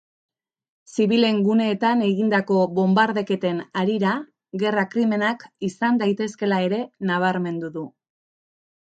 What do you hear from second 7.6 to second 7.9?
du.